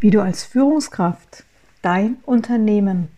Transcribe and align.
wie 0.00 0.10
du 0.10 0.20
als 0.20 0.44
Führungskraft 0.44 1.44
dein 1.82 2.16
Unternehmen 2.24 3.08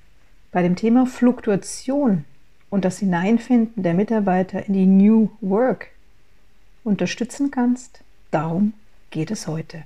bei 0.52 0.62
dem 0.62 0.76
Thema 0.76 1.06
Fluktuation 1.06 2.24
und 2.70 2.84
das 2.84 2.98
Hineinfinden 2.98 3.82
der 3.82 3.94
Mitarbeiter 3.94 4.66
in 4.66 4.74
die 4.74 4.86
New 4.86 5.30
Work 5.40 5.88
unterstützen 6.84 7.50
kannst. 7.50 8.00
Darum 8.30 8.74
geht 9.10 9.30
es 9.30 9.46
heute. 9.46 9.84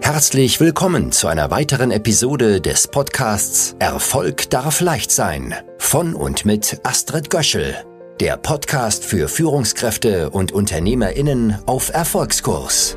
Herzlich 0.00 0.60
willkommen 0.60 1.10
zu 1.10 1.26
einer 1.26 1.50
weiteren 1.50 1.90
Episode 1.90 2.60
des 2.60 2.86
Podcasts 2.88 3.74
Erfolg 3.78 4.48
darf 4.50 4.80
leicht 4.80 5.10
sein 5.10 5.54
von 5.78 6.14
und 6.14 6.44
mit 6.44 6.80
Astrid 6.84 7.30
Göschel, 7.30 7.74
der 8.20 8.36
Podcast 8.36 9.04
für 9.04 9.26
Führungskräfte 9.26 10.30
und 10.30 10.52
Unternehmerinnen 10.52 11.58
auf 11.66 11.92
Erfolgskurs. 11.92 12.96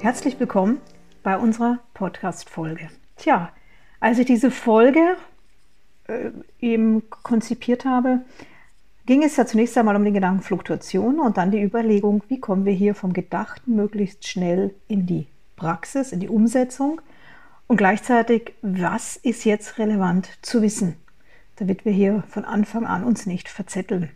Herzlich 0.00 0.38
willkommen 0.38 0.82
bei 1.22 1.38
unserer 1.38 1.78
Podcast-Folge. 1.94 2.90
Tja, 3.16 3.52
als 4.00 4.18
ich 4.18 4.26
diese 4.26 4.50
Folge 4.50 5.16
äh, 6.08 6.30
eben 6.60 7.08
konzipiert 7.08 7.86
habe, 7.86 8.20
ging 9.06 9.22
es 9.22 9.36
ja 9.36 9.46
zunächst 9.46 9.78
einmal 9.78 9.96
um 9.96 10.04
den 10.04 10.14
Gedanken 10.14 10.42
Fluktuation 10.42 11.20
und 11.20 11.38
dann 11.38 11.50
die 11.50 11.62
Überlegung, 11.62 12.22
wie 12.28 12.38
kommen 12.38 12.66
wir 12.66 12.74
hier 12.74 12.94
vom 12.94 13.14
Gedachten 13.14 13.76
möglichst 13.76 14.28
schnell 14.28 14.74
in 14.88 15.06
die 15.06 15.26
Praxis, 15.56 16.12
in 16.12 16.20
die 16.20 16.28
Umsetzung 16.28 17.00
und 17.66 17.78
gleichzeitig, 17.78 18.52
was 18.60 19.16
ist 19.16 19.44
jetzt 19.46 19.78
relevant 19.78 20.28
zu 20.42 20.60
wissen, 20.60 20.96
damit 21.60 21.84
wir 21.84 21.92
hier 21.92 22.24
von 22.26 22.44
Anfang 22.44 22.86
an 22.86 23.04
uns 23.04 23.26
nicht 23.26 23.48
verzetteln. 23.48 24.10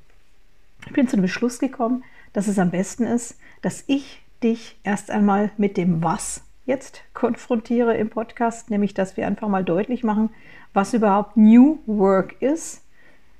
Ich 0.86 0.92
bin 0.92 1.06
zu 1.06 1.16
dem 1.16 1.22
Beschluss 1.22 1.58
gekommen, 1.58 2.02
dass 2.32 2.48
es 2.48 2.58
am 2.58 2.70
besten 2.70 3.04
ist, 3.04 3.38
dass 3.60 3.84
ich 3.86 4.22
dich 4.42 4.78
erst 4.82 5.10
einmal 5.10 5.50
mit 5.58 5.76
dem 5.76 6.02
Was 6.02 6.42
jetzt 6.64 7.02
konfrontiere 7.12 7.96
im 7.96 8.08
Podcast, 8.08 8.70
nämlich 8.70 8.94
dass 8.94 9.19
wir 9.19 9.27
einfach 9.27 9.48
mal 9.48 9.62
deutlich 9.62 10.02
machen, 10.02 10.30
was 10.72 10.94
überhaupt 10.94 11.36
New 11.36 11.78
Work 11.86 12.41
ist. 12.41 12.82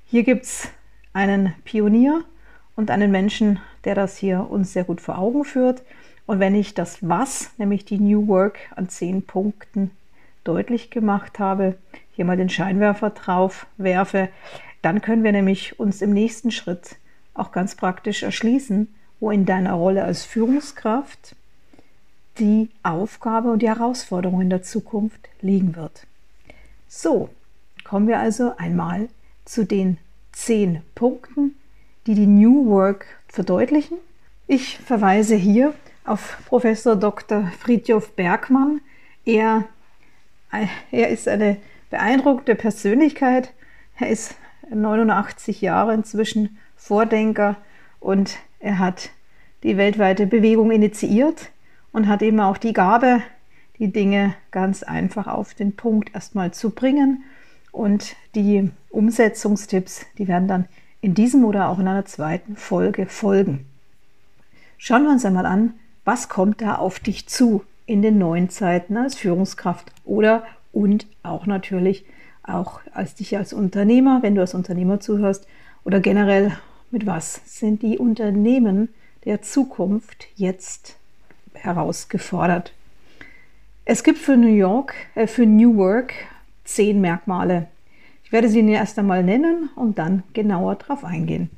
Hier 0.05 0.23
gibt 0.23 0.45
es 0.45 0.69
einen 1.13 1.55
Pionier 1.63 2.23
und 2.75 2.91
einen 2.91 3.09
Menschen, 3.09 3.59
der 3.85 3.95
das 3.95 4.17
hier 4.17 4.49
uns 4.49 4.73
sehr 4.73 4.83
gut 4.83 5.01
vor 5.01 5.17
Augen 5.17 5.45
führt. 5.45 5.81
Und 6.27 6.39
wenn 6.39 6.53
ich 6.53 6.75
das 6.75 7.07
Was, 7.07 7.51
nämlich 7.57 7.85
die 7.85 7.99
New 7.99 8.27
Work 8.27 8.59
an 8.75 8.87
zehn 8.87 9.23
Punkten 9.23 9.89
deutlich 10.43 10.91
gemacht 10.91 11.39
habe, 11.39 11.75
hier 12.15 12.25
mal 12.25 12.37
den 12.37 12.49
Scheinwerfer 12.49 13.09
drauf 13.09 13.67
werfe, 13.77 14.29
dann 14.81 15.01
können 15.01 15.23
wir 15.23 15.31
nämlich 15.31 15.79
uns 15.79 16.01
im 16.01 16.11
nächsten 16.11 16.51
Schritt 16.51 16.95
auch 17.33 17.51
ganz 17.51 17.75
praktisch 17.75 18.23
erschließen, 18.23 18.93
wo 19.19 19.31
in 19.31 19.45
deiner 19.45 19.73
Rolle 19.73 20.03
als 20.03 20.23
Führungskraft 20.23 21.35
die 22.39 22.69
Aufgabe 22.83 23.51
und 23.51 23.61
die 23.61 23.69
Herausforderung 23.69 24.41
in 24.41 24.49
der 24.49 24.61
Zukunft 24.61 25.29
liegen 25.41 25.75
wird. 25.75 26.05
So, 26.87 27.29
kommen 27.83 28.07
wir 28.07 28.19
also 28.19 28.53
einmal 28.57 29.09
zu 29.45 29.65
den 29.65 29.97
zehn 30.31 30.81
Punkten, 30.95 31.55
die 32.07 32.13
die 32.13 32.27
New 32.27 32.67
Work 32.67 33.05
verdeutlichen. 33.27 33.97
Ich 34.47 34.77
verweise 34.77 35.35
hier 35.35 35.73
auf 36.05 36.37
Professor 36.45 36.95
Dr. 36.95 37.51
Friedjof 37.59 38.11
Bergmann. 38.15 38.81
Er, 39.25 39.65
er 40.91 41.09
ist 41.09 41.27
eine 41.27 41.57
beeindruckende 41.89 42.55
Persönlichkeit. 42.55 43.53
Er 43.97 44.09
ist 44.09 44.35
89 44.69 45.61
Jahre 45.61 45.93
inzwischen 45.93 46.57
Vordenker 46.75 47.57
und 47.99 48.37
er 48.59 48.79
hat 48.79 49.09
die 49.63 49.77
weltweite 49.77 50.27
Bewegung 50.27 50.71
initiiert 50.71 51.49
und 51.91 52.07
hat 52.07 52.21
eben 52.21 52.39
auch 52.39 52.57
die 52.57 52.73
Gabe, 52.73 53.21
die 53.79 53.91
Dinge 53.91 54.35
ganz 54.51 54.83
einfach 54.83 55.27
auf 55.27 55.53
den 55.53 55.75
Punkt 55.75 56.13
erstmal 56.13 56.51
zu 56.51 56.71
bringen 56.71 57.23
und 57.71 58.15
die 58.35 58.69
Umsetzungstipps, 58.89 60.05
die 60.17 60.27
werden 60.27 60.47
dann 60.47 60.65
in 61.01 61.13
diesem 61.13 61.43
oder 61.45 61.69
auch 61.69 61.79
in 61.79 61.87
einer 61.87 62.05
zweiten 62.05 62.55
Folge 62.55 63.05
folgen. 63.05 63.65
Schauen 64.77 65.03
wir 65.03 65.11
uns 65.11 65.25
einmal 65.25 65.45
an, 65.45 65.73
was 66.03 66.29
kommt 66.29 66.61
da 66.61 66.75
auf 66.75 66.99
dich 66.99 67.27
zu 67.27 67.63
in 67.85 68.01
den 68.01 68.17
neuen 68.17 68.49
Zeiten 68.49 68.97
als 68.97 69.15
Führungskraft 69.15 69.91
oder 70.03 70.43
und 70.75 71.07
auch 71.23 71.45
natürlich 71.45 72.05
auch 72.43 72.81
als 72.93 73.15
dich 73.15 73.37
als 73.37 73.53
Unternehmer, 73.53 74.21
wenn 74.21 74.35
du 74.35 74.41
als 74.41 74.53
Unternehmer 74.53 74.99
zuhörst 74.99 75.47
oder 75.83 75.99
generell 75.99 76.55
mit 76.91 77.05
was 77.05 77.41
sind 77.45 77.81
die 77.81 77.97
Unternehmen 77.97 78.89
der 79.23 79.41
Zukunft 79.41 80.27
jetzt 80.35 80.97
herausgefordert. 81.53 82.73
Es 83.85 84.03
gibt 84.03 84.19
für 84.19 84.37
New 84.37 84.53
York, 84.53 84.93
äh, 85.15 85.27
für 85.27 85.45
New 85.45 85.77
Work 85.77 86.13
zehn 86.63 87.01
Merkmale. 87.01 87.67
Ich 88.23 88.31
werde 88.31 88.49
sie 88.49 88.67
erst 88.67 88.99
einmal 88.99 89.23
nennen 89.23 89.69
und 89.75 89.97
dann 89.97 90.23
genauer 90.33 90.75
darauf 90.75 91.03
eingehen. 91.03 91.49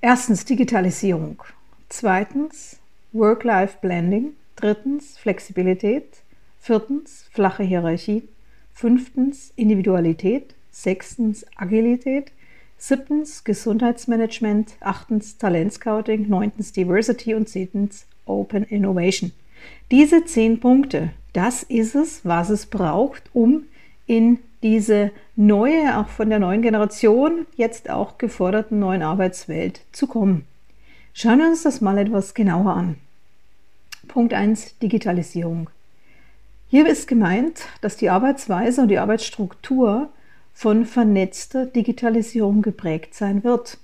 Erstens 0.00 0.44
Digitalisierung. 0.44 1.42
Zweitens 1.88 2.78
Work-Life-Blending. 3.12 4.32
Drittens 4.56 5.16
Flexibilität. 5.16 6.21
Viertens 6.64 7.24
flache 7.32 7.64
Hierarchie. 7.64 8.22
Fünftens 8.72 9.52
Individualität. 9.56 10.54
Sechstens 10.70 11.44
Agilität. 11.56 12.30
Siebtens 12.78 13.42
Gesundheitsmanagement. 13.42 14.76
Achtens 14.78 15.38
Talentscouting. 15.38 16.28
Neuntens 16.28 16.70
Diversity 16.70 17.34
und 17.34 17.48
zehntens 17.48 18.06
Open 18.26 18.62
Innovation. 18.62 19.32
Diese 19.90 20.24
zehn 20.24 20.60
Punkte 20.60 21.10
das 21.32 21.64
ist 21.64 21.96
es, 21.96 22.24
was 22.24 22.48
es 22.48 22.66
braucht, 22.66 23.24
um 23.32 23.64
in 24.06 24.38
diese 24.62 25.10
neue, 25.34 25.98
auch 25.98 26.06
von 26.06 26.30
der 26.30 26.38
neuen 26.38 26.62
Generation, 26.62 27.46
jetzt 27.56 27.90
auch 27.90 28.18
geforderten 28.18 28.78
neuen 28.78 29.02
Arbeitswelt 29.02 29.80
zu 29.90 30.06
kommen. 30.06 30.44
Schauen 31.12 31.38
wir 31.38 31.48
uns 31.48 31.64
das 31.64 31.80
mal 31.80 31.98
etwas 31.98 32.34
genauer 32.34 32.74
an. 32.74 32.98
Punkt 34.06 34.32
1, 34.32 34.78
Digitalisierung. 34.78 35.68
Hier 36.72 36.86
ist 36.86 37.06
gemeint, 37.06 37.66
dass 37.82 37.98
die 37.98 38.08
Arbeitsweise 38.08 38.80
und 38.80 38.88
die 38.88 38.98
Arbeitsstruktur 38.98 40.08
von 40.54 40.86
vernetzter 40.86 41.66
Digitalisierung 41.66 42.62
geprägt 42.62 43.14
sein 43.14 43.44
wird. 43.44 43.76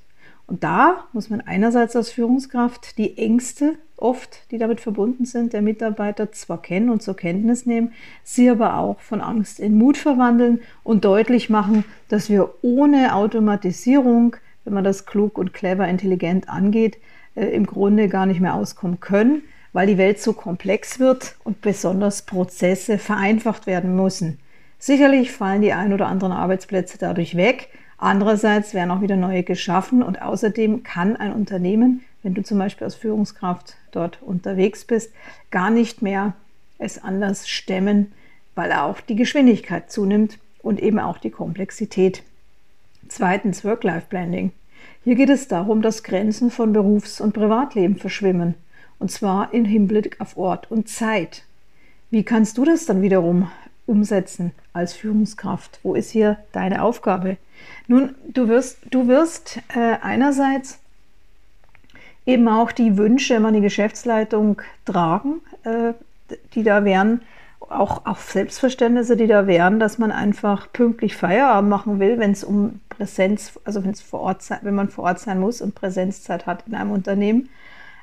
Und 0.47 0.65
da 0.65 1.05
muss 1.13 1.29
man 1.29 1.43
einerseits 1.43 1.95
als 1.97 2.11
Führungskraft 2.11 2.97
die 2.97 3.19
Ängste 3.19 3.75
oft, 3.99 4.51
die 4.51 4.57
damit 4.57 4.81
verbunden 4.81 5.27
sind, 5.27 5.53
der 5.53 5.61
Mitarbeiter 5.61 6.33
zwar 6.33 6.63
kennen 6.63 6.89
und 6.89 7.03
zur 7.03 7.15
Kenntnis 7.15 7.67
nehmen, 7.67 7.93
sie 8.25 8.49
aber 8.49 8.79
auch 8.79 9.01
von 9.01 9.21
Angst 9.21 9.61
in 9.61 9.77
Mut 9.77 9.99
verwandeln 9.99 10.61
und 10.83 11.05
deutlich 11.05 11.51
machen, 11.51 11.85
dass 12.09 12.31
wir 12.31 12.55
ohne 12.63 13.15
Automatisierung, 13.15 14.35
wenn 14.65 14.73
man 14.73 14.85
das 14.85 15.05
klug 15.05 15.37
und 15.37 15.53
clever, 15.53 15.87
intelligent 15.87 16.49
angeht, 16.49 16.97
äh, 17.35 17.49
im 17.49 17.67
Grunde 17.67 18.09
gar 18.09 18.25
nicht 18.25 18.41
mehr 18.41 18.55
auskommen 18.55 18.99
können, 18.99 19.43
weil 19.73 19.87
die 19.87 19.99
Welt 19.99 20.21
so 20.21 20.33
komplex 20.33 20.99
wird 20.99 21.37
und 21.45 21.61
besonders 21.61 22.23
Prozesse 22.23 22.99
vereinfacht 22.99 23.67
werden 23.67 23.95
müssen. 23.97 24.39
Sicherlich 24.79 25.33
fallen 25.33 25.63
die 25.63 25.73
ein 25.73 25.93
oder 25.93 26.07
anderen 26.07 26.33
Arbeitsplätze 26.33 26.99
dadurch 26.99 27.37
weg, 27.37 27.69
Andererseits 27.99 28.75
werden 28.75 28.93
auch 28.93 29.01
wieder 29.01 29.17
neue 29.17 29.43
geschaffen 29.43 30.05
und 30.05 30.23
außerdem 30.23 30.85
kann 30.85 31.17
ein 31.17 31.33
Unternehmen, 31.33 32.05
wenn 32.23 32.33
du 32.33 32.43
zum 32.43 32.57
Beispiel 32.59 32.85
als 32.85 32.95
Führungskraft 32.95 33.75
dort 33.91 34.23
unterwegs 34.23 34.85
bist, 34.85 35.13
gar 35.51 35.71
nicht 35.71 36.01
mehr 36.01 36.35
es 36.79 37.03
anders 37.03 37.49
stemmen, 37.49 38.13
weil 38.55 38.73
auch 38.73 39.01
die 39.01 39.17
Geschwindigkeit 39.17 39.91
zunimmt 39.91 40.39
und 40.63 40.81
eben 40.81 41.01
auch 41.01 41.19
die 41.19 41.31
Komplexität. 41.31 42.23
Zweitens 43.09 43.65
Work-Life-Blending. 43.65 44.53
Hier 45.03 45.17
geht 45.17 45.31
es 45.31 45.49
darum, 45.49 45.83
dass 45.83 46.05
Grenzen 46.05 46.53
von 46.53 46.73
Berufs- 46.73 47.21
und 47.21 47.33
Privatleben 47.33 47.97
verschwimmen, 47.97 48.55
und 48.99 49.11
zwar 49.11 49.53
im 49.55 49.65
Hinblick 49.65 50.21
auf 50.21 50.37
Ort 50.37 50.71
und 50.71 50.89
Zeit. 50.89 51.45
Wie 52.11 52.25
kannst 52.25 52.59
du 52.59 52.65
das 52.65 52.87
dann 52.87 53.03
wiederum 53.03 53.51
umsetzen 53.87 54.53
als 54.73 54.95
Führungskraft? 54.95 55.81
Wo 55.83 55.95
ist 55.95 56.11
hier 56.11 56.39
deine 56.53 56.83
Aufgabe? 56.83 57.37
Nun, 57.87 58.15
du 58.27 58.49
wirst, 58.49 58.79
du 58.91 59.09
wirst 59.09 59.61
äh, 59.75 59.97
einerseits 60.03 60.79
eben 62.27 62.49
auch 62.49 62.73
die 62.73 62.97
Wünsche 62.97 63.35
immer 63.35 63.49
an 63.49 63.55
die 63.55 63.61
Geschäftsleitung 63.61 64.61
tragen, 64.85 65.41
äh, 65.65 65.95
die 66.55 66.63
da 66.63 66.85
wären, 66.85 67.23
auch, 67.61 68.07
auch 68.07 68.19
Selbstverständnisse, 68.19 69.17
die 69.17 69.27
da 69.27 69.47
wären, 69.47 69.81
dass 69.81 69.99
man 69.99 70.13
einfach 70.13 70.73
pünktlich 70.73 71.17
Feierabend 71.17 71.71
machen 71.71 72.01
will, 72.01 72.19
wenn 72.19 72.33
es 72.33 72.45
um 72.45 72.81
Präsenz, 72.89 73.59
also 73.65 73.83
wenn 73.85 73.91
es 73.91 74.01
vor 74.01 74.21
Ort 74.21 74.43
wenn 74.63 74.75
man 74.75 74.89
vor 74.89 75.05
Ort 75.05 75.21
sein 75.21 75.41
muss 75.41 75.61
und 75.61 75.75
Präsenzzeit 75.75 76.47
hat 76.47 76.65
in 76.67 76.75
einem 76.75 76.91
Unternehmen. 76.91 77.49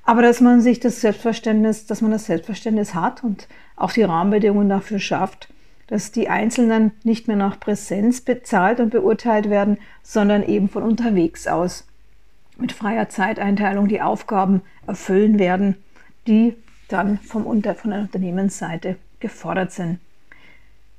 Aber 0.06 0.22
dass 0.22 0.40
man 0.40 0.62
sich 0.62 0.80
das 0.80 1.02
Selbstverständnis, 1.02 1.88
dass 1.88 2.02
man 2.02 2.12
das 2.12 2.28
Selbstverständnis 2.28 2.94
hat 2.94 3.24
und 3.24 3.48
auch 3.76 3.92
die 3.92 4.04
Rahmenbedingungen 4.04 4.70
dafür 4.70 5.00
schafft, 5.00 5.50
dass 5.88 6.12
die 6.12 6.30
Einzelnen 6.30 6.92
nicht 7.04 7.28
mehr 7.28 7.38
nach 7.38 7.60
Präsenz 7.60 8.22
bezahlt 8.22 8.80
und 8.80 8.92
beurteilt 8.92 9.50
werden, 9.50 9.78
sondern 10.04 10.44
eben 10.44 10.70
von 10.70 10.84
unterwegs 10.84 11.48
aus. 11.48 11.88
mit 12.58 12.72
freier 12.72 13.10
Zeiteinteilung 13.10 13.90
die 13.90 14.02
Aufgaben 14.02 14.62
erfüllen 14.88 15.40
werden, 15.40 15.76
die 16.26 16.56
dann 16.88 17.18
vom 17.18 17.46
Unter 17.46 17.76
von 17.76 17.92
der 17.92 18.00
Unternehmensseite 18.00 18.96
gefordert 19.20 19.74
sind. 19.74 20.00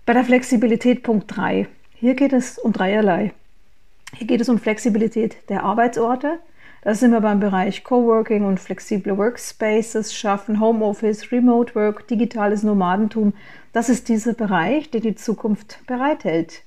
Bei 0.05 0.13
der 0.13 0.25
Flexibilität 0.25 1.03
Punkt 1.03 1.35
3. 1.35 1.67
Hier 1.95 2.15
geht 2.15 2.35
es 2.35 2.59
um 2.59 2.75
dreierlei. 2.75 3.33
Hier 4.15 4.27
geht 4.27 4.43
es 4.43 4.51
um 4.51 4.59
Flexibilität 4.59 5.49
der 5.49 5.63
Arbeitsorte. 5.63 6.39
Da 6.87 6.95
sind 6.95 7.11
wir 7.11 7.21
beim 7.21 7.41
Bereich 7.41 7.83
Coworking 7.83 8.45
und 8.45 8.61
flexible 8.61 9.19
Workspaces 9.19 10.15
schaffen, 10.15 10.61
Homeoffice, 10.61 11.33
Remote 11.33 11.75
Work, 11.75 12.07
digitales 12.07 12.63
Nomadentum. 12.63 13.33
Das 13.73 13.89
ist 13.89 14.09
dieser 14.09 14.35
Bereich, 14.35 14.89
der 14.93 15.01
die 15.01 15.17
Zukunft 15.17 15.85
bereithält. 15.89 16.63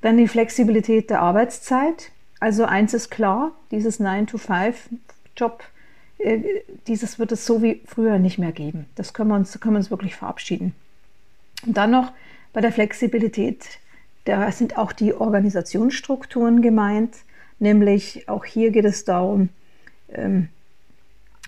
Dann 0.00 0.16
die 0.16 0.26
Flexibilität 0.26 1.10
der 1.10 1.20
Arbeitszeit. 1.20 2.12
Also 2.40 2.64
eins 2.64 2.94
ist 2.94 3.10
klar, 3.10 3.52
dieses 3.70 4.00
9-to-5-Job, 4.00 5.62
äh, 6.16 6.40
dieses 6.86 7.18
wird 7.18 7.32
es 7.32 7.44
so 7.44 7.60
wie 7.60 7.82
früher 7.84 8.18
nicht 8.18 8.38
mehr 8.38 8.52
geben. 8.52 8.86
Das 8.94 9.12
können 9.12 9.28
wir 9.28 9.36
uns, 9.36 9.60
können 9.60 9.74
wir 9.74 9.80
uns 9.80 9.90
wirklich 9.90 10.16
verabschieden. 10.16 10.74
Und 11.66 11.76
dann 11.76 11.90
noch 11.90 12.12
bei 12.54 12.62
der 12.62 12.72
Flexibilität, 12.72 13.66
da 14.24 14.50
sind 14.50 14.78
auch 14.78 14.92
die 14.92 15.12
Organisationsstrukturen 15.12 16.62
gemeint, 16.62 17.16
nämlich 17.58 18.30
auch 18.30 18.46
hier 18.46 18.70
geht 18.70 18.86
es 18.86 19.04
darum, 19.04 19.50
ähm, 20.12 20.48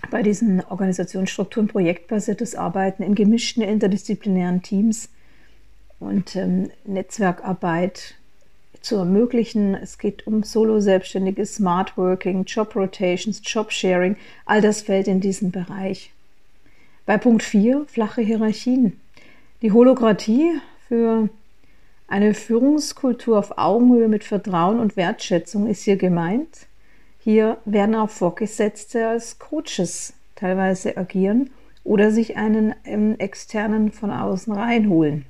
bei 0.09 0.23
diesen 0.23 0.63
Organisationsstrukturen 0.65 1.67
projektbasiertes 1.67 2.55
Arbeiten 2.55 3.03
in 3.03 3.15
gemischten 3.15 3.61
interdisziplinären 3.61 4.61
Teams 4.61 5.09
und 5.99 6.35
ähm, 6.35 6.71
Netzwerkarbeit 6.85 8.15
zu 8.81 8.95
ermöglichen. 8.95 9.75
Es 9.75 9.99
geht 9.99 10.25
um 10.25 10.43
Solo-Selbstständige, 10.43 11.45
Smart 11.45 11.97
Working, 11.97 12.45
Job 12.45 12.75
Rotations, 12.75 13.41
Job 13.43 13.71
Sharing. 13.71 14.17
All 14.45 14.61
das 14.61 14.81
fällt 14.81 15.07
in 15.07 15.21
diesen 15.21 15.51
Bereich. 15.51 16.11
Bei 17.05 17.17
Punkt 17.17 17.43
4 17.43 17.85
flache 17.87 18.21
Hierarchien. 18.21 18.99
Die 19.61 19.71
Holokratie 19.71 20.59
für 20.87 21.29
eine 22.07 22.33
Führungskultur 22.33 23.37
auf 23.37 23.57
Augenhöhe 23.57 24.07
mit 24.07 24.23
Vertrauen 24.23 24.79
und 24.79 24.97
Wertschätzung 24.97 25.67
ist 25.67 25.83
hier 25.83 25.97
gemeint. 25.97 26.67
Hier 27.23 27.57
werden 27.65 27.93
auch 27.93 28.09
Vorgesetzte 28.09 29.07
als 29.07 29.37
Coaches 29.37 30.13
teilweise 30.35 30.97
agieren 30.97 31.51
oder 31.83 32.09
sich 32.09 32.35
einen 32.35 32.73
externen 33.19 33.91
von 33.91 34.09
außen 34.09 34.51
reinholen. 34.51 35.25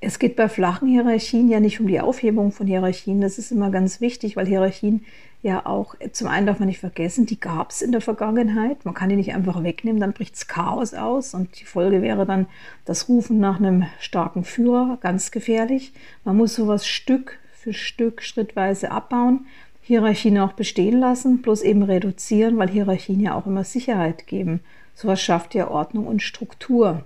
Es 0.00 0.18
geht 0.18 0.36
bei 0.36 0.48
flachen 0.48 0.86
Hierarchien 0.86 1.48
ja 1.48 1.58
nicht 1.58 1.80
um 1.80 1.88
die 1.88 2.00
Aufhebung 2.00 2.52
von 2.52 2.66
Hierarchien. 2.66 3.20
Das 3.20 3.38
ist 3.38 3.50
immer 3.50 3.70
ganz 3.70 4.00
wichtig, 4.00 4.36
weil 4.36 4.46
Hierarchien 4.46 5.04
ja 5.42 5.66
auch, 5.66 5.96
zum 6.12 6.28
einen 6.28 6.46
darf 6.46 6.60
man 6.60 6.68
nicht 6.68 6.78
vergessen, 6.78 7.26
die 7.26 7.40
gab 7.40 7.70
es 7.70 7.82
in 7.82 7.90
der 7.90 8.00
Vergangenheit. 8.00 8.84
Man 8.84 8.94
kann 8.94 9.08
die 9.08 9.16
nicht 9.16 9.34
einfach 9.34 9.62
wegnehmen, 9.64 10.00
dann 10.00 10.12
bricht 10.12 10.36
es 10.36 10.46
Chaos 10.46 10.94
aus 10.94 11.34
und 11.34 11.58
die 11.58 11.64
Folge 11.64 12.00
wäre 12.00 12.26
dann 12.26 12.46
das 12.84 13.08
Rufen 13.08 13.40
nach 13.40 13.58
einem 13.58 13.86
starken 13.98 14.44
Führer, 14.44 14.98
ganz 15.00 15.30
gefährlich. 15.30 15.92
Man 16.22 16.36
muss 16.36 16.54
sowas 16.54 16.86
Stück 16.86 17.40
für 17.52 17.72
Stück 17.72 18.22
schrittweise 18.22 18.90
abbauen, 18.90 19.46
Hierarchien 19.86 20.38
auch 20.38 20.54
bestehen 20.54 20.98
lassen, 20.98 21.42
bloß 21.42 21.60
eben 21.60 21.82
reduzieren, 21.82 22.56
weil 22.56 22.70
Hierarchien 22.70 23.20
ja 23.20 23.34
auch 23.34 23.46
immer 23.46 23.64
Sicherheit 23.64 24.26
geben. 24.26 24.60
Sowas 24.94 25.20
schafft 25.20 25.54
ja 25.54 25.68
Ordnung 25.68 26.06
und 26.06 26.22
Struktur. 26.22 27.04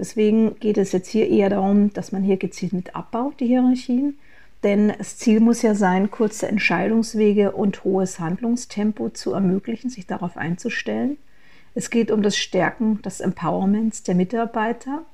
Deswegen 0.00 0.58
geht 0.58 0.78
es 0.78 0.90
jetzt 0.90 1.08
hier 1.08 1.28
eher 1.28 1.48
darum, 1.48 1.92
dass 1.92 2.10
man 2.10 2.24
hier 2.24 2.36
gezielt 2.36 2.72
mit 2.72 2.96
abbaut, 2.96 3.38
die 3.38 3.46
Hierarchien. 3.46 4.18
Denn 4.64 4.92
das 4.98 5.16
Ziel 5.16 5.38
muss 5.38 5.62
ja 5.62 5.76
sein, 5.76 6.10
kurze 6.10 6.48
Entscheidungswege 6.48 7.52
und 7.52 7.84
hohes 7.84 8.18
Handlungstempo 8.18 9.10
zu 9.10 9.32
ermöglichen, 9.32 9.88
sich 9.88 10.08
darauf 10.08 10.36
einzustellen. 10.36 11.18
Es 11.76 11.88
geht 11.88 12.10
um 12.10 12.22
das 12.22 12.36
Stärken 12.36 13.00
des 13.02 13.20
Empowerments 13.20 14.02
der 14.02 14.16
Mitarbeiter, 14.16 15.04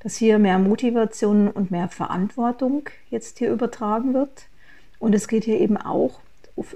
dass 0.00 0.16
hier 0.16 0.40
mehr 0.40 0.58
Motivation 0.58 1.46
und 1.46 1.70
mehr 1.70 1.88
Verantwortung 1.88 2.88
jetzt 3.10 3.38
hier 3.38 3.52
übertragen 3.52 4.12
wird. 4.12 4.46
Und 4.98 5.14
es 5.14 5.28
geht 5.28 5.44
hier 5.44 5.60
eben 5.60 5.76
auch 5.76 6.18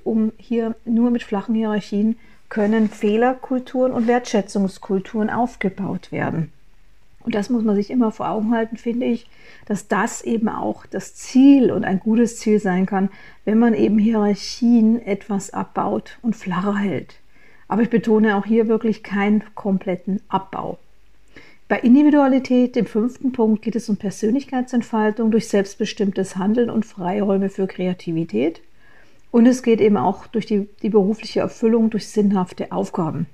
um 0.05 0.33
hier 0.37 0.75
nur 0.85 1.11
mit 1.11 1.23
flachen 1.23 1.55
Hierarchien 1.55 2.17
können 2.49 2.89
Fehlerkulturen 2.89 3.93
und 3.93 4.07
Wertschätzungskulturen 4.07 5.31
aufgebaut 5.31 6.13
werden. 6.13 6.53
Und 7.25 7.35
das 7.35 7.51
muss 7.51 7.63
man 7.63 7.77
sich 7.77 7.91
immer 7.91 8.11
vor 8.11 8.29
Augen 8.29 8.53
halten, 8.53 8.77
finde 8.77 9.07
ich, 9.07 9.27
dass 9.67 9.89
das 9.89 10.23
eben 10.23 10.49
auch 10.49 10.87
das 10.87 11.15
Ziel 11.15 11.71
und 11.71 11.85
ein 11.85 12.01
gutes 12.01 12.39
Ziel 12.39 12.59
sein 12.59 12.85
kann, 12.85 13.11
wenn 13.45 13.59
man 13.59 13.75
eben 13.75 13.99
Hierarchien 13.99 15.01
etwas 15.07 15.53
abbaut 15.53 16.19
und 16.23 16.35
flacher 16.35 16.77
hält. 16.77 17.15
Aber 17.69 17.83
ich 17.83 17.91
betone 17.91 18.37
auch 18.37 18.45
hier 18.45 18.69
wirklich 18.69 19.03
keinen 19.03 19.45
kompletten 19.55 20.21
Abbau. 20.29 20.79
Bei 21.69 21.79
Individualität, 21.79 22.77
dem 22.77 22.85
fünften 22.85 23.33
Punkt, 23.33 23.63
geht 23.63 23.77
es 23.77 23.89
um 23.89 23.97
Persönlichkeitsentfaltung 23.97 25.31
durch 25.31 25.49
selbstbestimmtes 25.49 26.37
Handeln 26.37 26.69
und 26.69 26.85
Freiräume 26.85 27.49
für 27.49 27.67
Kreativität. 27.67 28.61
Und 29.33 29.47
es 29.47 29.63
geht 29.63 29.81
eben 29.81 29.97
auch 29.97 30.29
durch 30.29 30.47
die, 30.47 30.69
die 30.83 30.91
berufliche 30.91 31.41
Erfüllung 31.41 31.91
durch 31.91 32.07
sinnhafte 32.09 32.71
Aufgaben. 32.71 33.27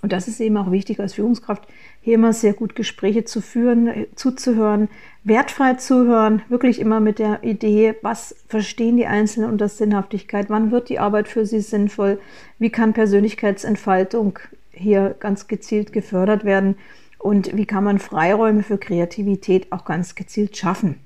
Und 0.00 0.12
das 0.12 0.28
ist 0.28 0.38
eben 0.38 0.56
auch 0.56 0.70
wichtig 0.70 1.00
als 1.00 1.14
Führungskraft, 1.14 1.66
hier 2.00 2.14
immer 2.14 2.32
sehr 2.32 2.52
gut 2.52 2.76
Gespräche 2.76 3.24
zu 3.24 3.40
führen, 3.40 3.88
äh, 3.88 4.06
zuzuhören, 4.14 4.88
wertfrei 5.24 5.74
zuhören, 5.74 6.42
wirklich 6.48 6.78
immer 6.78 7.00
mit 7.00 7.18
der 7.18 7.42
Idee, 7.42 7.96
was 8.00 8.36
verstehen 8.46 8.96
die 8.96 9.06
Einzelnen 9.06 9.50
unter 9.50 9.68
Sinnhaftigkeit, 9.68 10.48
wann 10.50 10.70
wird 10.70 10.88
die 10.88 11.00
Arbeit 11.00 11.26
für 11.26 11.44
sie 11.44 11.60
sinnvoll, 11.60 12.20
wie 12.60 12.70
kann 12.70 12.92
Persönlichkeitsentfaltung 12.92 14.38
hier 14.70 15.16
ganz 15.18 15.48
gezielt 15.48 15.92
gefördert 15.92 16.44
werden 16.44 16.76
und 17.18 17.56
wie 17.56 17.66
kann 17.66 17.82
man 17.82 17.98
Freiräume 17.98 18.62
für 18.62 18.78
Kreativität 18.78 19.72
auch 19.72 19.84
ganz 19.84 20.14
gezielt 20.14 20.56
schaffen. 20.56 21.00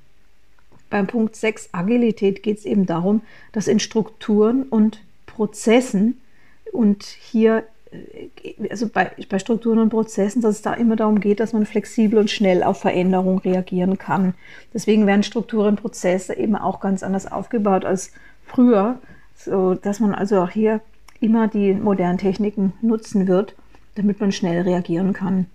Beim 0.92 1.06
Punkt 1.06 1.36
6 1.36 1.70
Agilität 1.72 2.42
geht 2.42 2.58
es 2.58 2.66
eben 2.66 2.84
darum, 2.84 3.22
dass 3.52 3.66
in 3.66 3.80
Strukturen 3.80 4.64
und 4.64 5.00
Prozessen 5.24 6.20
und 6.70 7.02
hier 7.02 7.64
also 8.68 8.88
bei, 8.88 9.10
bei 9.30 9.38
Strukturen 9.38 9.78
und 9.78 9.88
Prozessen, 9.88 10.42
dass 10.42 10.56
es 10.56 10.62
da 10.62 10.74
immer 10.74 10.96
darum 10.96 11.20
geht, 11.20 11.40
dass 11.40 11.54
man 11.54 11.64
flexibel 11.64 12.18
und 12.18 12.30
schnell 12.30 12.62
auf 12.62 12.80
Veränderungen 12.80 13.38
reagieren 13.38 13.96
kann. 13.96 14.34
Deswegen 14.74 15.06
werden 15.06 15.22
Strukturen 15.22 15.68
und 15.68 15.80
Prozesse 15.80 16.36
eben 16.36 16.56
auch 16.56 16.80
ganz 16.80 17.02
anders 17.02 17.30
aufgebaut 17.30 17.86
als 17.86 18.12
früher, 18.44 18.98
so 19.34 19.72
dass 19.74 19.98
man 19.98 20.14
also 20.14 20.42
auch 20.42 20.50
hier 20.50 20.82
immer 21.20 21.48
die 21.48 21.72
modernen 21.72 22.18
Techniken 22.18 22.74
nutzen 22.82 23.26
wird, 23.26 23.54
damit 23.94 24.20
man 24.20 24.30
schnell 24.30 24.60
reagieren 24.60 25.14
kann. 25.14 25.46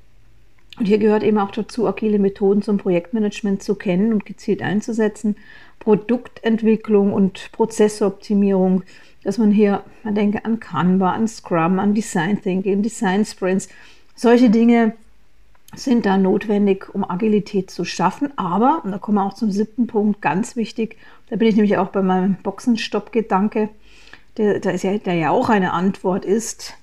Und 0.79 0.85
hier 0.85 0.99
gehört 0.99 1.23
eben 1.23 1.37
auch 1.39 1.51
dazu, 1.51 1.87
agile 1.87 2.19
Methoden 2.19 2.61
zum 2.61 2.77
Projektmanagement 2.77 3.63
zu 3.63 3.75
kennen 3.75 4.13
und 4.13 4.25
gezielt 4.25 4.61
einzusetzen, 4.61 5.35
Produktentwicklung 5.79 7.13
und 7.13 7.51
Prozessoptimierung 7.51 8.83
dass 9.27 9.37
man 9.37 9.51
hier, 9.51 9.83
man 10.03 10.15
denke 10.15 10.45
an 10.45 10.61
Canva, 10.61 11.11
an 11.11 11.27
Scrum, 11.27 11.79
an 11.79 11.93
Design 11.93 12.41
Thinking, 12.41 12.81
Design 12.81 13.25
Sprints, 13.25 13.67
solche 14.15 14.49
Dinge 14.49 14.93
sind 15.75 16.05
da 16.05 16.17
notwendig, 16.17 16.87
um 16.95 17.03
Agilität 17.03 17.69
zu 17.69 17.83
schaffen. 17.83 18.31
Aber, 18.37 18.81
und 18.85 18.93
da 18.93 18.97
kommen 18.99 19.17
wir 19.17 19.25
auch 19.25 19.33
zum 19.33 19.51
siebten 19.51 19.85
Punkt, 19.85 20.21
ganz 20.21 20.55
wichtig, 20.55 20.95
da 21.29 21.35
bin 21.35 21.49
ich 21.49 21.55
nämlich 21.57 21.77
auch 21.77 21.89
bei 21.89 22.01
meinem 22.01 22.35
Boxenstopp-Gedanke, 22.41 23.67
der, 24.37 24.61
der, 24.61 24.75
ja, 24.77 24.97
der 24.97 25.15
ja 25.15 25.29
auch 25.31 25.49
eine 25.49 25.73
Antwort 25.73 26.23
ist 26.23 26.75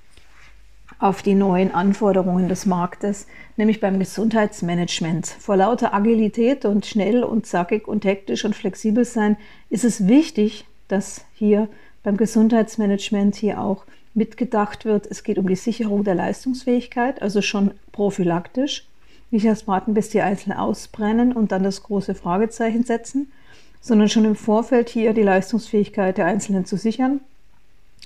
auf 0.98 1.22
die 1.22 1.34
neuen 1.34 1.74
Anforderungen 1.74 2.48
des 2.48 2.66
Marktes, 2.66 3.26
nämlich 3.56 3.80
beim 3.80 3.98
Gesundheitsmanagement. 3.98 5.26
Vor 5.26 5.56
lauter 5.56 5.92
Agilität 5.94 6.64
und 6.64 6.86
schnell 6.86 7.24
und 7.24 7.46
zackig 7.46 7.88
und 7.88 8.04
hektisch 8.04 8.44
und 8.44 8.54
flexibel 8.54 9.04
sein 9.04 9.36
ist 9.70 9.84
es 9.84 10.06
wichtig, 10.06 10.66
dass 10.88 11.24
hier 11.34 11.68
beim 12.02 12.16
Gesundheitsmanagement 12.16 13.34
hier 13.34 13.60
auch 13.60 13.84
mitgedacht 14.14 14.84
wird. 14.84 15.06
Es 15.06 15.24
geht 15.24 15.38
um 15.38 15.48
die 15.48 15.56
Sicherung 15.56 16.04
der 16.04 16.14
Leistungsfähigkeit, 16.14 17.20
also 17.20 17.42
schon 17.42 17.72
prophylaktisch. 17.92 18.86
Nicht 19.30 19.44
erst 19.46 19.66
warten, 19.66 19.94
bis 19.94 20.10
die 20.10 20.20
Einzelnen 20.20 20.58
ausbrennen 20.58 21.32
und 21.32 21.50
dann 21.50 21.64
das 21.64 21.82
große 21.82 22.14
Fragezeichen 22.14 22.84
setzen, 22.84 23.32
sondern 23.80 24.08
schon 24.08 24.24
im 24.24 24.36
Vorfeld 24.36 24.88
hier 24.88 25.12
die 25.12 25.22
Leistungsfähigkeit 25.22 26.18
der 26.18 26.26
Einzelnen 26.26 26.66
zu 26.66 26.76
sichern. 26.76 27.20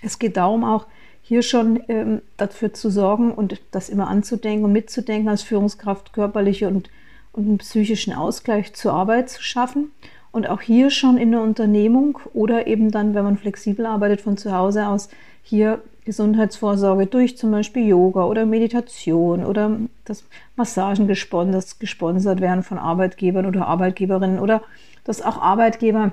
Es 0.03 0.19
geht 0.19 0.37
darum 0.37 0.65
auch, 0.65 0.87
hier 1.29 1.43
schon 1.43 1.83
ähm, 1.89 2.23
dafür 2.39 2.73
zu 2.73 2.89
sorgen 2.89 3.33
und 3.33 3.61
das 3.71 3.91
immer 3.91 4.09
anzudenken 4.09 4.65
und 4.65 4.73
mitzudenken, 4.73 5.29
als 5.29 5.43
Führungskraft 5.43 6.15
körperliche 6.15 6.69
und, 6.69 6.89
und 7.33 7.47
einen 7.47 7.59
psychischen 7.59 8.15
Ausgleich 8.15 8.73
zur 8.73 8.95
Arbeit 8.95 9.29
zu 9.29 9.43
schaffen. 9.43 9.93
Und 10.33 10.49
auch 10.49 10.63
hier 10.63 10.89
schon 10.89 11.19
in 11.19 11.31
der 11.33 11.43
Unternehmung 11.43 12.19
oder 12.33 12.67
eben 12.67 12.91
dann, 12.91 13.15
wenn 13.15 13.25
man 13.25 13.37
flexibel 13.37 13.85
arbeitet 13.85 14.23
von 14.23 14.39
zu 14.39 14.53
Hause 14.53 14.87
aus, 14.87 15.11
hier 15.43 15.83
Gesundheitsvorsorge 16.07 17.05
durch 17.05 17.37
zum 17.37 17.51
Beispiel 17.51 17.87
Yoga 17.87 18.25
oder 18.25 18.47
Meditation 18.47 19.45
oder 19.45 19.79
dass 20.07 20.25
Massagen 20.57 21.09
gesponsert, 21.09 21.79
gesponsert 21.79 22.41
werden 22.41 22.63
von 22.63 22.79
Arbeitgebern 22.79 23.45
oder 23.45 23.67
Arbeitgeberinnen 23.67 24.39
oder 24.39 24.63
dass 25.05 25.21
auch 25.21 25.43
Arbeitgeber 25.43 26.13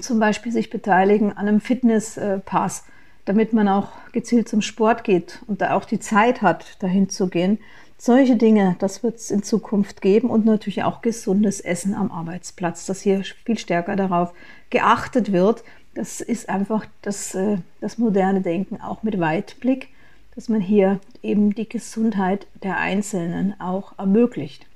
zum 0.00 0.18
Beispiel 0.18 0.50
sich 0.50 0.70
beteiligen 0.70 1.30
an 1.36 1.46
einem 1.46 1.60
Fitnesspass 1.60 2.84
damit 3.24 3.52
man 3.52 3.68
auch 3.68 3.88
gezielt 4.12 4.48
zum 4.48 4.62
Sport 4.62 5.04
geht 5.04 5.40
und 5.46 5.60
da 5.60 5.74
auch 5.74 5.84
die 5.84 6.00
Zeit 6.00 6.42
hat, 6.42 6.82
dahin 6.82 7.08
zu 7.08 7.28
gehen. 7.28 7.58
Solche 7.98 8.36
Dinge, 8.36 8.76
das 8.78 9.02
wird 9.02 9.16
es 9.16 9.30
in 9.30 9.42
Zukunft 9.42 10.00
geben 10.00 10.30
und 10.30 10.46
natürlich 10.46 10.84
auch 10.84 11.02
gesundes 11.02 11.60
Essen 11.60 11.94
am 11.94 12.10
Arbeitsplatz, 12.10 12.86
dass 12.86 13.02
hier 13.02 13.22
viel 13.44 13.58
stärker 13.58 13.94
darauf 13.94 14.32
geachtet 14.70 15.32
wird. 15.32 15.62
Das 15.94 16.20
ist 16.20 16.48
einfach 16.48 16.86
das, 17.02 17.34
äh, 17.34 17.58
das 17.80 17.98
moderne 17.98 18.40
Denken 18.40 18.80
auch 18.80 19.02
mit 19.02 19.20
Weitblick, 19.20 19.88
dass 20.34 20.48
man 20.48 20.62
hier 20.62 20.98
eben 21.22 21.54
die 21.54 21.68
Gesundheit 21.68 22.46
der 22.62 22.78
Einzelnen 22.78 23.60
auch 23.60 23.98
ermöglicht. 23.98 24.66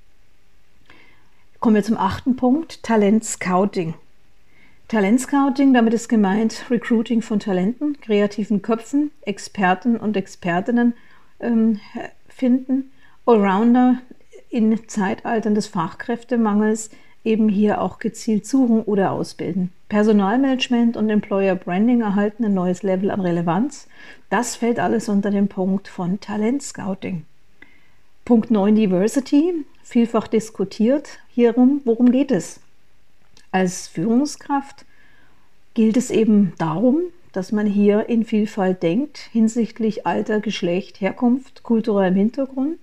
Kommen 1.61 1.77
wir 1.77 1.83
zum 1.83 1.97
achten 1.97 2.37
Punkt, 2.37 2.83
Talent 2.83 3.25
Scouting. 3.25 3.95
Talent 4.89 5.21
Scouting, 5.21 5.73
damit 5.73 5.95
ist 5.95 6.09
gemeint 6.09 6.67
Recruiting 6.71 7.23
von 7.23 7.41
Talenten, 7.41 7.99
kreativen 8.01 8.61
Köpfen, 8.61 9.11
Experten 9.23 9.97
und 9.97 10.17
Expertinnen 10.17 10.93
ähm, 11.41 11.81
finden 12.29 12.91
Allrounder 13.25 13.99
in 14.51 14.87
Zeitaltern 14.87 15.55
des 15.55 15.67
Fachkräftemangels 15.69 16.91
eben 17.25 17.49
hier 17.49 17.81
auch 17.81 17.99
gezielt 17.99 18.47
suchen 18.47 18.83
oder 18.83 19.13
ausbilden. 19.13 19.73
Personalmanagement 19.89 20.97
und 20.97 21.09
Employer 21.09 21.55
Branding 21.55 22.03
erhalten 22.03 22.45
ein 22.45 22.55
neues 22.55 22.83
Level 22.83 23.11
an 23.11 23.21
Relevanz. 23.21 23.89
Das 24.29 24.57
fällt 24.57 24.79
alles 24.79 25.09
unter 25.09 25.31
den 25.31 25.49
Punkt 25.49 25.89
von 25.89 26.21
Talent 26.21 26.63
Scouting. 26.63 27.25
Punkt 28.27 28.51
9 28.51 28.75
Diversity, 28.75 29.65
vielfach 29.83 30.29
diskutiert. 30.29 31.19
Hierum, 31.29 31.81
worum 31.85 32.13
geht 32.13 32.31
es? 32.31 32.61
Als 33.55 33.87
Führungskraft 33.87 34.85
gilt 35.75 35.97
es 35.97 36.11
eben 36.11 36.55
darum, 36.59 37.03
dass 37.31 37.53
man 37.53 37.67
hier 37.67 38.09
in 38.09 38.25
Vielfalt 38.25 38.83
denkt 38.83 39.17
hinsichtlich 39.31 40.09
Alter, 40.09 40.41
Geschlecht, 40.41 41.01
Herkunft, 41.01 41.63
kulturellem 41.63 42.17
Hintergrund, 42.17 42.81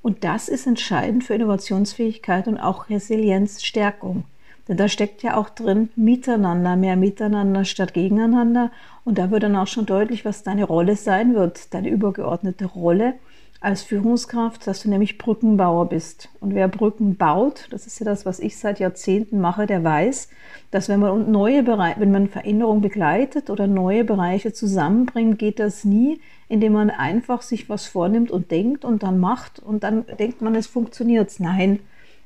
und 0.00 0.24
das 0.24 0.48
ist 0.48 0.66
entscheidend 0.66 1.24
für 1.24 1.34
Innovationsfähigkeit 1.34 2.48
und 2.48 2.56
auch 2.56 2.88
Resilienzstärkung. 2.88 4.24
Denn 4.68 4.78
da 4.78 4.88
steckt 4.88 5.22
ja 5.22 5.36
auch 5.36 5.50
drin 5.50 5.90
Miteinander, 5.96 6.76
mehr 6.76 6.96
Miteinander 6.96 7.66
statt 7.66 7.92
gegeneinander. 7.92 8.70
Und 9.04 9.18
da 9.18 9.30
wird 9.30 9.42
dann 9.42 9.56
auch 9.56 9.66
schon 9.66 9.84
deutlich, 9.84 10.24
was 10.24 10.42
deine 10.42 10.64
Rolle 10.64 10.96
sein 10.96 11.34
wird, 11.34 11.74
deine 11.74 11.90
übergeordnete 11.90 12.64
Rolle 12.64 13.16
als 13.60 13.82
Führungskraft, 13.82 14.66
dass 14.66 14.82
du 14.82 14.88
nämlich 14.88 15.18
Brückenbauer 15.18 15.90
bist. 15.90 16.30
Und 16.40 16.54
wer 16.54 16.66
Brücken 16.66 17.16
baut, 17.16 17.68
das 17.70 17.86
ist 17.86 18.00
ja 18.00 18.06
das, 18.06 18.24
was 18.24 18.40
ich 18.40 18.56
seit 18.56 18.80
Jahrzehnten 18.80 19.38
mache, 19.38 19.66
der 19.66 19.84
weiß, 19.84 20.28
dass 20.70 20.88
wenn 20.88 21.00
man 21.00 21.30
neue 21.30 21.62
Bereiche, 21.62 22.00
wenn 22.00 22.10
man 22.10 22.28
Veränderung 22.28 22.80
begleitet 22.80 23.50
oder 23.50 23.66
neue 23.66 24.04
Bereiche 24.04 24.54
zusammenbringt, 24.54 25.38
geht 25.38 25.58
das 25.58 25.84
nie, 25.84 26.20
indem 26.48 26.72
man 26.72 26.88
einfach 26.88 27.42
sich 27.42 27.68
was 27.68 27.86
vornimmt 27.86 28.30
und 28.30 28.50
denkt 28.50 28.86
und 28.86 29.02
dann 29.02 29.18
macht 29.18 29.58
und 29.58 29.84
dann 29.84 30.06
denkt 30.18 30.40
man, 30.40 30.54
es 30.54 30.66
funktioniert. 30.66 31.30
Nein, 31.38 31.80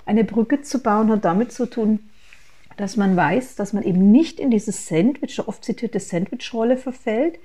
eine 0.07 0.23
Brücke 0.23 0.63
zu 0.63 0.83
bauen 0.83 1.11
hat 1.11 1.25
damit 1.25 1.51
zu 1.51 1.67
tun, 1.67 1.99
dass 2.77 2.97
man 2.97 3.17
weiß, 3.17 3.57
dass 3.57 3.73
man 3.73 3.83
eben 3.83 4.13
nicht 4.13 4.39
in 4.39 4.51
dieses 4.51 4.87
Sandwich, 4.87 5.41
oft 5.47 5.65
zitierte 5.65 5.99
Sandwich-Rolle 5.99 6.77
verfällt 6.77 7.39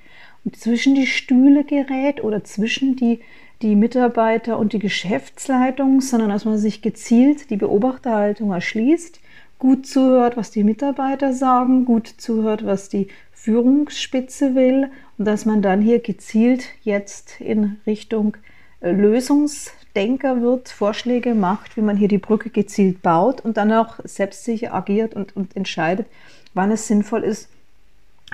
und 0.45 0.55
zwischen 0.55 0.95
die 0.95 1.07
Stühle 1.07 1.63
gerät 1.63 2.23
oder 2.23 2.43
zwischen 2.43 2.95
die 2.95 3.19
die 3.61 3.75
Mitarbeiter 3.75 4.57
und 4.57 4.73
die 4.73 4.79
Geschäftsleitung, 4.79 6.01
sondern 6.01 6.29
dass 6.29 6.45
man 6.45 6.57
sich 6.57 6.81
gezielt 6.81 7.49
die 7.49 7.57
Beobachterhaltung 7.57 8.51
erschließt, 8.51 9.19
gut 9.57 9.85
zuhört, 9.85 10.37
was 10.37 10.51
die 10.51 10.63
Mitarbeiter 10.63 11.33
sagen, 11.33 11.83
gut 11.83 12.07
zuhört, 12.07 12.65
was 12.65 12.87
die 12.87 13.09
Führungsspitze 13.33 14.55
will 14.55 14.89
und 15.17 15.25
dass 15.25 15.45
man 15.45 15.61
dann 15.61 15.81
hier 15.81 15.99
gezielt 15.99 16.65
jetzt 16.83 17.41
in 17.41 17.77
Richtung 17.85 18.37
äh, 18.79 18.91
Lösungsdenker 18.91 20.41
wird, 20.41 20.69
Vorschläge 20.69 21.35
macht, 21.35 21.75
wie 21.75 21.81
man 21.81 21.97
hier 21.97 22.07
die 22.07 22.17
Brücke 22.17 22.49
gezielt 22.49 23.01
baut 23.01 23.41
und 23.41 23.57
dann 23.57 23.73
auch 23.73 23.99
selbstsicher 24.03 24.73
agiert 24.73 25.13
und, 25.13 25.35
und 25.35 25.55
entscheidet, 25.57 26.07
wann 26.53 26.71
es 26.71 26.87
sinnvoll 26.87 27.23
ist, 27.23 27.49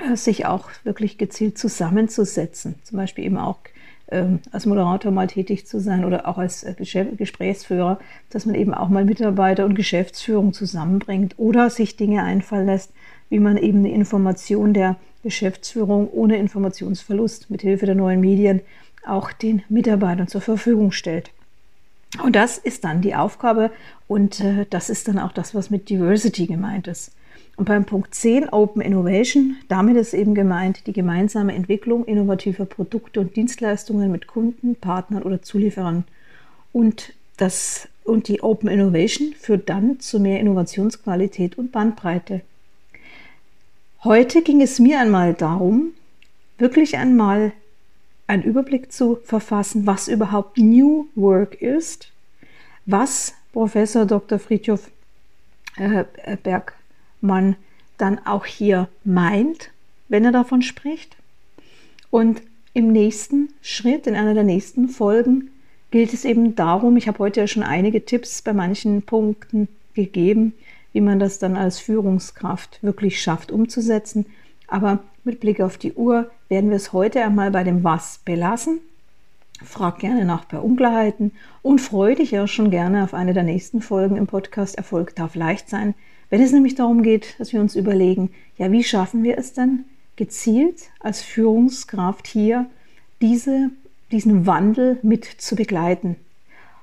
äh, 0.07 0.15
sich 0.15 0.45
auch 0.45 0.69
wirklich 0.83 1.17
gezielt 1.17 1.57
zusammenzusetzen. 1.57 2.75
Zum 2.83 2.97
Beispiel 2.97 3.25
eben 3.25 3.37
auch 3.37 3.57
als 4.07 4.65
Moderator 4.65 5.11
mal 5.11 5.27
tätig 5.27 5.65
zu 5.65 5.79
sein 5.79 6.05
oder 6.05 6.27
auch 6.27 6.37
als 6.37 6.63
äh, 6.63 6.75
Gesprächsführer, 6.75 7.99
dass 8.29 8.45
man 8.45 8.55
eben 8.55 8.73
auch 8.73 8.89
mal 8.89 9.03
Mitarbeiter 9.03 9.65
und 9.65 9.75
Geschäftsführung 9.75 10.53
zusammenbringt 10.53 11.35
oder 11.37 11.69
sich 11.69 11.97
Dinge 11.97 12.23
einfallen 12.23 12.67
lässt, 12.67 12.91
wie 13.29 13.39
man 13.39 13.57
eben 13.57 13.79
eine 13.79 13.91
Information 13.91 14.73
der 14.73 14.97
Geschäftsführung 15.23 16.09
ohne 16.11 16.37
Informationsverlust 16.37 17.49
mit 17.49 17.61
Hilfe 17.61 17.87
der 17.87 17.95
neuen 17.95 18.21
Medien 18.21 18.61
auch 19.07 19.31
den 19.31 19.63
Mitarbeitern 19.69 20.27
zur 20.27 20.41
Verfügung 20.41 20.91
stellt. 20.91 21.31
Und 22.23 22.35
das 22.35 22.57
ist 22.57 22.83
dann 22.83 23.01
die 23.01 23.15
Aufgabe 23.15 23.71
und 24.07 24.39
äh, 24.39 24.65
das 24.69 24.89
ist 24.89 25.07
dann 25.07 25.19
auch 25.19 25.31
das, 25.31 25.55
was 25.55 25.69
mit 25.69 25.89
Diversity 25.89 26.45
gemeint 26.45 26.87
ist. 26.87 27.11
Und 27.57 27.65
beim 27.65 27.85
Punkt 27.85 28.13
10 28.13 28.49
Open 28.49 28.81
Innovation, 28.81 29.55
damit 29.69 29.95
ist 29.95 30.13
eben 30.13 30.35
gemeint 30.35 30.87
die 30.87 30.93
gemeinsame 30.93 31.55
Entwicklung 31.55 32.05
innovativer 32.05 32.65
Produkte 32.65 33.21
und 33.21 33.35
Dienstleistungen 33.35 34.11
mit 34.11 34.27
Kunden, 34.27 34.75
Partnern 34.75 35.23
oder 35.23 35.41
Zulieferern. 35.41 36.03
Und, 36.73 37.13
das, 37.37 37.87
und 38.03 38.27
die 38.27 38.43
Open 38.43 38.67
Innovation 38.67 39.33
führt 39.39 39.69
dann 39.69 39.99
zu 40.01 40.19
mehr 40.19 40.41
Innovationsqualität 40.41 41.57
und 41.57 41.71
Bandbreite. 41.71 42.41
Heute 44.03 44.41
ging 44.41 44.61
es 44.61 44.79
mir 44.79 44.99
einmal 44.99 45.33
darum, 45.33 45.93
wirklich 46.57 46.97
einmal 46.97 47.53
einen 48.27 48.43
Überblick 48.43 48.91
zu 48.91 49.19
verfassen, 49.23 49.85
was 49.85 50.07
überhaupt 50.09 50.57
New 50.57 51.07
Work 51.15 51.61
ist, 51.61 52.11
was 52.85 53.33
Professor 53.53 54.05
Dr. 54.05 54.39
Friedhof 54.39 54.91
äh, 55.77 56.03
Berg 56.43 56.75
man 57.21 57.55
dann 57.97 58.25
auch 58.25 58.45
hier 58.45 58.89
meint, 59.03 59.71
wenn 60.07 60.25
er 60.25 60.31
davon 60.31 60.61
spricht. 60.61 61.15
Und 62.09 62.41
im 62.73 62.91
nächsten 62.91 63.49
Schritt, 63.61 64.07
in 64.07 64.15
einer 64.15 64.33
der 64.33 64.43
nächsten 64.43 64.89
Folgen, 64.89 65.51
gilt 65.91 66.13
es 66.13 66.25
eben 66.25 66.55
darum, 66.55 66.97
ich 66.97 67.07
habe 67.07 67.19
heute 67.19 67.39
ja 67.39 67.47
schon 67.47 67.63
einige 67.63 68.03
Tipps 68.03 68.41
bei 68.41 68.53
manchen 68.53 69.01
Punkten 69.01 69.67
gegeben, 69.93 70.53
wie 70.91 71.01
man 71.01 71.19
das 71.19 71.39
dann 71.39 71.55
als 71.55 71.79
Führungskraft 71.79 72.83
wirklich 72.83 73.21
schafft 73.21 73.51
umzusetzen. 73.51 74.25
Aber 74.67 74.99
mit 75.23 75.39
Blick 75.39 75.61
auf 75.61 75.77
die 75.77 75.93
Uhr 75.93 76.29
werden 76.49 76.69
wir 76.69 76.77
es 76.77 76.93
heute 76.93 77.23
einmal 77.23 77.51
bei 77.51 77.63
dem 77.63 77.83
Was 77.83 78.19
belassen. 78.25 78.79
Frag 79.63 79.99
gerne 79.99 80.25
nach 80.25 80.45
bei 80.45 80.59
Unklarheiten 80.59 81.31
und 81.61 81.79
freue 81.79 82.15
dich 82.15 82.37
auch 82.37 82.47
schon 82.47 82.71
gerne 82.71 83.03
auf 83.03 83.13
eine 83.13 83.33
der 83.33 83.43
nächsten 83.43 83.81
Folgen 83.81 84.17
im 84.17 84.27
Podcast 84.27 84.77
Erfolg 84.77 85.15
darf 85.15 85.35
leicht 85.35 85.69
sein, 85.69 85.95
wenn 86.29 86.41
es 86.41 86.51
nämlich 86.51 86.75
darum 86.75 87.03
geht, 87.03 87.39
dass 87.39 87.53
wir 87.53 87.61
uns 87.61 87.75
überlegen, 87.75 88.31
ja, 88.57 88.71
wie 88.71 88.83
schaffen 88.83 89.23
wir 89.23 89.37
es 89.37 89.53
denn 89.53 89.85
gezielt 90.15 90.89
als 90.99 91.21
Führungskraft 91.21 92.27
hier 92.27 92.65
diese, 93.21 93.69
diesen 94.11 94.45
Wandel 94.45 94.97
mit 95.01 95.25
zu 95.25 95.55
begleiten? 95.55 96.15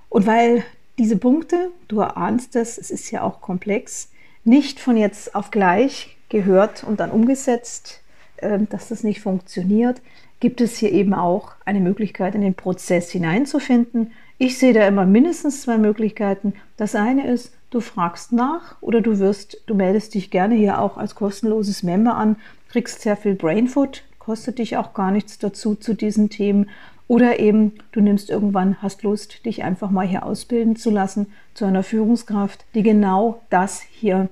Und 0.08 0.26
weil 0.26 0.64
diese 0.98 1.16
Punkte, 1.16 1.70
du 1.88 2.00
erahnst 2.00 2.54
es, 2.56 2.78
es 2.78 2.90
ist 2.90 3.10
ja 3.10 3.22
auch 3.22 3.40
komplex, 3.40 4.10
nicht 4.44 4.80
von 4.80 4.96
jetzt 4.96 5.34
auf 5.34 5.50
gleich 5.50 6.16
gehört 6.28 6.84
und 6.84 7.00
dann 7.00 7.10
umgesetzt, 7.10 8.02
ähm, 8.38 8.68
dass 8.68 8.88
das 8.88 9.04
nicht 9.04 9.20
funktioniert, 9.20 10.00
gibt 10.40 10.60
es 10.60 10.76
hier 10.76 10.92
eben 10.92 11.14
auch 11.14 11.52
eine 11.64 11.80
Möglichkeit, 11.80 12.34
in 12.34 12.40
den 12.40 12.54
Prozess 12.54 13.10
hineinzufinden. 13.10 14.12
Ich 14.38 14.58
sehe 14.58 14.72
da 14.72 14.86
immer 14.86 15.06
mindestens 15.06 15.62
zwei 15.62 15.78
Möglichkeiten. 15.78 16.54
Das 16.76 16.96
eine 16.96 17.28
ist, 17.28 17.52
du 17.72 17.80
fragst 17.80 18.32
nach 18.32 18.76
oder 18.80 19.00
du 19.00 19.18
wirst, 19.18 19.62
du 19.66 19.74
meldest 19.74 20.14
dich 20.14 20.30
gerne 20.30 20.54
hier 20.54 20.80
auch 20.80 20.96
als 20.96 21.14
kostenloses 21.14 21.82
Member 21.82 22.14
an, 22.14 22.36
kriegst 22.68 23.00
sehr 23.00 23.16
viel 23.16 23.34
Brainfood, 23.34 24.04
kostet 24.18 24.58
dich 24.58 24.76
auch 24.76 24.94
gar 24.94 25.10
nichts 25.10 25.38
dazu 25.38 25.74
zu 25.74 25.94
diesen 25.94 26.30
Themen. 26.30 26.70
Oder 27.08 27.40
eben 27.40 27.72
du 27.90 28.00
nimmst 28.00 28.30
irgendwann, 28.30 28.80
hast 28.80 29.02
Lust, 29.02 29.44
dich 29.44 29.64
einfach 29.64 29.90
mal 29.90 30.06
hier 30.06 30.24
ausbilden 30.24 30.76
zu 30.76 30.90
lassen 30.90 31.26
zu 31.54 31.64
einer 31.64 31.82
Führungskraft, 31.82 32.64
die 32.74 32.82
genau 32.82 33.42
das 33.50 33.80
hier 33.80 34.28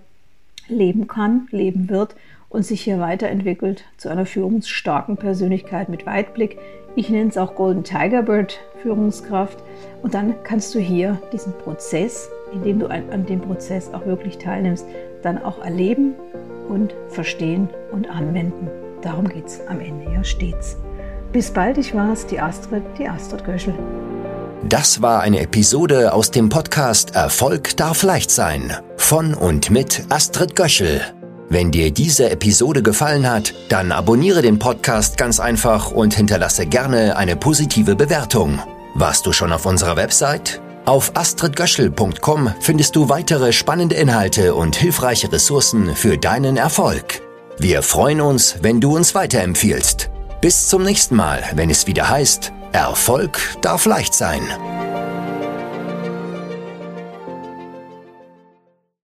leben 0.68 1.08
kann, 1.08 1.48
leben 1.50 1.90
wird 1.90 2.14
und 2.48 2.64
sich 2.64 2.82
hier 2.82 3.00
weiterentwickelt 3.00 3.84
zu 3.96 4.08
einer 4.08 4.26
führungsstarken 4.26 5.16
Persönlichkeit 5.16 5.88
mit 5.88 6.06
Weitblick. 6.06 6.58
Ich 6.96 7.08
nenne 7.08 7.28
es 7.28 7.38
auch 7.38 7.54
Golden 7.54 7.84
Tiger 7.84 8.22
Bird 8.22 8.60
Führungskraft. 8.82 9.58
Und 10.02 10.14
dann 10.14 10.34
kannst 10.42 10.74
du 10.74 10.78
hier 10.78 11.20
diesen 11.32 11.52
Prozess 11.52 12.30
indem 12.52 12.78
du 12.78 12.86
an 12.86 13.26
dem 13.26 13.40
Prozess 13.40 13.90
auch 13.92 14.06
wirklich 14.06 14.38
teilnimmst, 14.38 14.86
dann 15.22 15.42
auch 15.42 15.62
erleben 15.64 16.14
und 16.68 16.94
verstehen 17.08 17.68
und 17.92 18.08
anwenden. 18.08 18.68
Darum 19.02 19.28
geht 19.28 19.46
es 19.46 19.60
am 19.66 19.80
Ende 19.80 20.12
ja 20.12 20.24
stets. 20.24 20.76
Bis 21.32 21.50
bald, 21.50 21.78
ich 21.78 21.94
war's, 21.94 22.26
die 22.26 22.40
Astrid, 22.40 22.82
die 22.98 23.08
Astrid 23.08 23.44
Göschel. 23.44 23.74
Das 24.68 25.00
war 25.00 25.22
eine 25.22 25.40
Episode 25.40 26.12
aus 26.12 26.30
dem 26.30 26.48
Podcast 26.48 27.14
Erfolg 27.14 27.76
darf 27.76 28.02
leicht 28.02 28.30
sein 28.30 28.76
von 28.96 29.32
und 29.34 29.70
mit 29.70 30.04
Astrid 30.10 30.54
Göschel. 30.54 31.00
Wenn 31.48 31.70
dir 31.72 31.90
diese 31.90 32.30
Episode 32.30 32.82
gefallen 32.82 33.28
hat, 33.28 33.54
dann 33.70 33.90
abonniere 33.90 34.42
den 34.42 34.58
Podcast 34.58 35.16
ganz 35.16 35.40
einfach 35.40 35.90
und 35.90 36.14
hinterlasse 36.14 36.66
gerne 36.66 37.16
eine 37.16 37.34
positive 37.34 37.96
Bewertung. 37.96 38.60
Warst 38.94 39.26
du 39.26 39.32
schon 39.32 39.52
auf 39.52 39.66
unserer 39.66 39.96
Website? 39.96 40.60
Auf 40.90 41.12
astridgöschel.com 41.14 42.52
findest 42.58 42.96
du 42.96 43.08
weitere 43.08 43.52
spannende 43.52 43.94
Inhalte 43.94 44.56
und 44.56 44.74
hilfreiche 44.74 45.30
Ressourcen 45.30 45.94
für 45.94 46.18
deinen 46.18 46.56
Erfolg. 46.56 47.22
Wir 47.60 47.82
freuen 47.82 48.20
uns, 48.20 48.56
wenn 48.60 48.80
du 48.80 48.96
uns 48.96 49.14
weiterempfiehlst. 49.14 50.10
Bis 50.40 50.66
zum 50.66 50.82
nächsten 50.82 51.14
Mal, 51.14 51.44
wenn 51.54 51.70
es 51.70 51.86
wieder 51.86 52.08
heißt, 52.08 52.52
Erfolg 52.72 53.38
darf 53.62 53.86
leicht 53.86 54.14
sein. 54.14 54.42